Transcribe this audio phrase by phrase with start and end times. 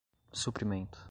[0.31, 0.97] suprimento